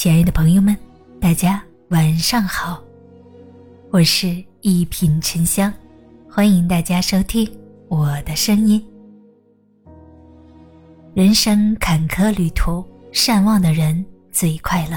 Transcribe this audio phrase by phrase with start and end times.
[0.00, 0.76] 亲爱的朋友们，
[1.20, 2.80] 大家晚上好，
[3.90, 4.28] 我是
[4.60, 5.74] 一品沉香，
[6.30, 7.50] 欢迎大家收听
[7.88, 8.80] 我的声音。
[11.14, 14.96] 人生坎坷旅途，善忘的人最快乐。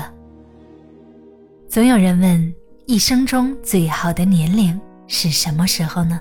[1.68, 2.54] 总有人问，
[2.86, 6.20] 一生中最好的年龄是什么时候呢？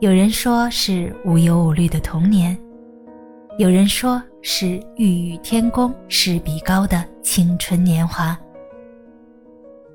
[0.00, 2.58] 有人说是无忧无虑的童年，
[3.56, 8.38] 有人说是欲与天公试比高的青春年华，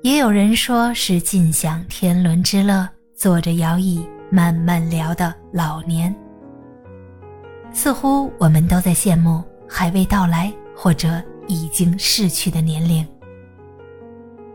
[0.02, 6.14] 也有人说是尽享天伦之乐，坐着摇椅慢慢聊的老年。
[7.72, 13.08] 似乎我们都在羡慕还未到来或者已经逝去的年龄。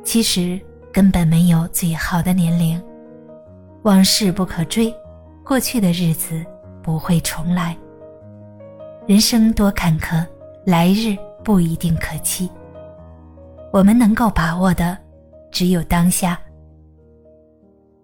[0.04, 0.62] 其实
[0.94, 2.80] 根本没有最好的年龄，
[3.82, 4.94] 往事不可追，
[5.44, 6.46] 过去的日子
[6.84, 7.76] 不会重来。
[9.08, 10.22] 人生多坎坷，
[10.66, 12.50] 来日不一定可期。
[13.72, 14.98] 我们能够把握的，
[15.50, 16.38] 只有当下。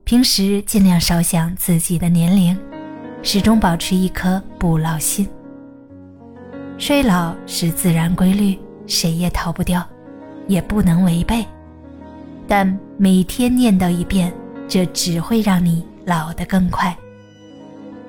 [0.05, 2.57] 平时尽量少想自己的年龄。
[3.21, 5.25] 始终保持一颗不老心。
[6.77, 9.85] 衰老是自然规律，谁也逃不掉，
[10.45, 11.45] 也不能违背。
[12.49, 14.33] 但每天念叨一遍，
[14.67, 16.93] 这只会让你老得更快。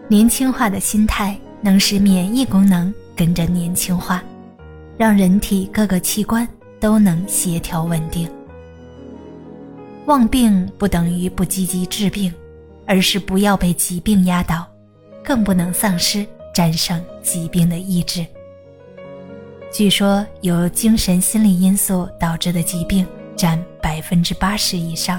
[0.09, 4.23] 年轻化的心态能使免疫功能跟着年轻化，
[4.99, 6.47] 让人体各个器官
[6.79, 8.29] 都能协调稳定。
[10.05, 12.31] 忘病不等于不积极治病，
[12.87, 14.67] 而是不要被疾病压倒。
[15.25, 18.27] 更不能丧失战胜疾病的意志。
[19.73, 25.19] 据说，由精神心理因素导致的疾病占百分之八十以上，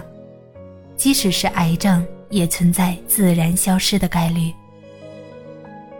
[0.96, 4.54] 即使是癌症，也存在自然消失的概率。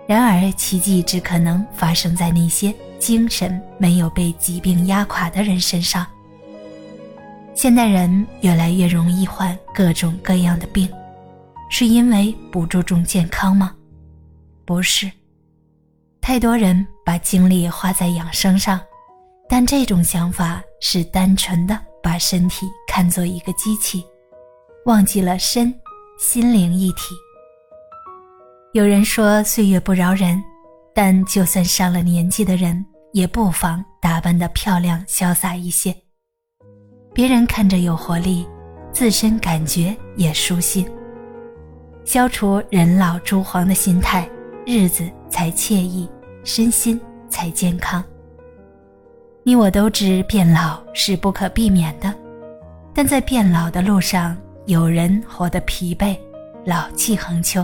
[0.08, 6.06] 然而，奇迹只可能发生在那些精神没有被疾病压垮的人身上。
[7.56, 10.88] 现代人越来越容易患各种各样的病，
[11.70, 13.74] 是因为不注重健康吗？
[14.64, 15.10] 不是，
[16.22, 18.80] 太多人把精力花在养生上，
[19.50, 24.06] 但这种想法是单纯的把身体看作一个机器，
[24.86, 25.74] 忘记了身
[26.20, 27.16] 心灵一体。
[28.76, 30.44] 有人说岁月不饶人，
[30.94, 35.96] 但就算上了年纪的人，也不妨打扮得漂亮潇洒一些，
[37.14, 38.46] 别人看着有活力，
[38.92, 40.86] 自身感觉也舒心，
[42.04, 44.30] 消除人老珠黄的心态。
[44.66, 46.10] 日子才惬意，
[46.44, 47.00] 身心
[47.30, 48.04] 才健康。
[49.44, 52.14] 你我都知变老是不可避免的，
[52.94, 56.18] 但在变老的路上，有人活得疲惫，
[56.66, 57.64] 老气横秋；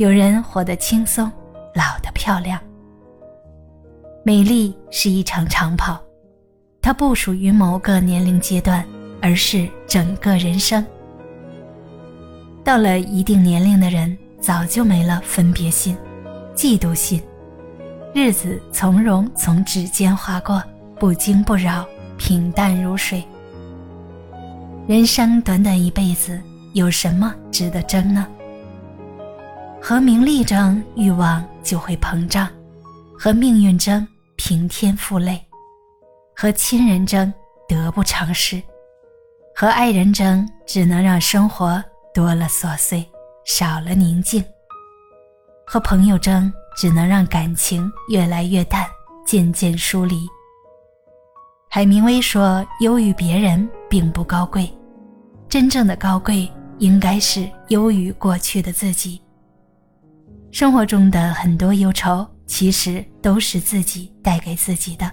[0.00, 1.30] 有人活得轻松，
[1.74, 2.58] 老得漂亮。
[4.24, 6.00] 美丽是一场长跑，
[6.80, 8.82] 它不属于某个年龄阶段，
[9.20, 10.82] 而是整个人生。
[12.64, 14.16] 到了一定年龄的人。
[14.40, 15.94] 早就没了分别心、
[16.56, 17.22] 嫉妒心，
[18.14, 20.64] 日子从容从指尖划过，
[20.98, 21.84] 不惊不扰，
[22.16, 23.22] 平淡如水。
[24.86, 26.40] 人生短短一辈子，
[26.72, 28.26] 有什么值得争呢？
[29.82, 32.46] 和名利争，欲望就会膨胀；
[33.18, 35.36] 和命运争，平添负累；
[36.36, 37.32] 和亲人争，
[37.66, 38.60] 得不偿失；
[39.54, 41.82] 和爱人争，只能让生活
[42.14, 43.04] 多了琐碎。
[43.46, 44.44] 少了宁静，
[45.66, 48.86] 和朋友争，只能让感情越来越淡，
[49.26, 50.28] 渐渐疏离。
[51.68, 54.70] 海明威说：“优于别人并不高贵，
[55.48, 56.48] 真正的高贵
[56.78, 59.20] 应该是优于过去的自己。”
[60.52, 65.10] 生活中的很多忧愁，其实都是自己带给自己的。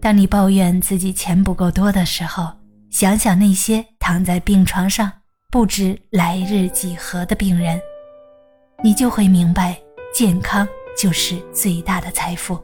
[0.00, 2.48] 当你抱怨自己钱不够多的时候，
[2.90, 5.10] 想想那些躺在病床上。
[5.50, 7.78] 不知来日几何的病人，
[8.82, 9.76] 你就会明白，
[10.14, 10.66] 健康
[10.96, 12.58] 就是最大的财富。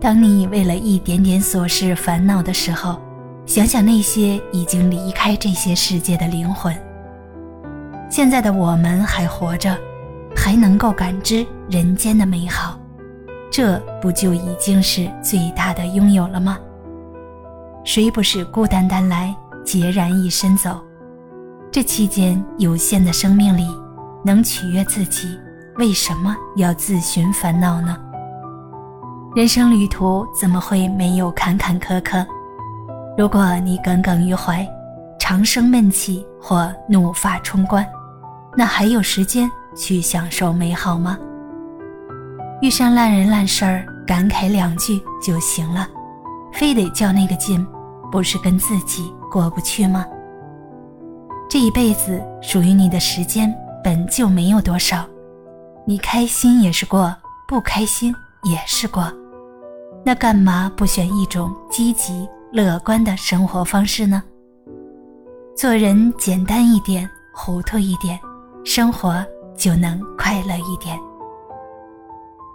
[0.00, 3.00] 当你为了一点点琐事烦恼的时候，
[3.46, 6.76] 想想那些已经离开这些世界的灵魂。
[8.10, 9.78] 现在的我们还活着，
[10.42, 12.80] 还能够感知人间的美好，
[13.52, 16.58] 这不就已经是最大的拥有了吗？
[17.84, 20.80] 谁不是孤单单来，孑然一身走？
[21.70, 23.68] 这期间有限的生命里，
[24.24, 25.38] 能取悦自己，
[25.76, 27.94] 为什么要自寻烦恼呢？
[29.36, 32.26] 人生旅途怎么会没有坎坎坷坷？
[33.18, 34.66] 如果你耿耿于怀，
[35.18, 37.86] 长生闷气或怒发冲冠，
[38.56, 41.18] 那还有时间去享受美好吗？
[42.62, 45.88] 遇上烂人烂事儿，感慨两句就行了，
[46.52, 47.66] 非得较那个劲，
[48.12, 50.04] 不是跟自己过不去吗？
[51.48, 53.52] 这一辈子属于你的时间
[53.82, 55.04] 本就没有多少，
[55.86, 57.14] 你开心也是过，
[57.48, 59.10] 不开心也是过，
[60.04, 64.22] 那干嘛不选一种积极乐观的生活方式呢？
[65.56, 68.18] 做人简单一点，糊涂一点，
[68.64, 69.24] 生活
[69.60, 70.98] 就能快乐一点。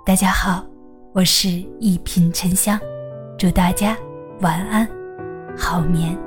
[0.03, 0.65] 大家好，
[1.13, 1.49] 我是
[1.79, 2.79] 一品沉香，
[3.37, 3.95] 祝大家
[4.41, 4.89] 晚安，
[5.55, 6.17] 好眠。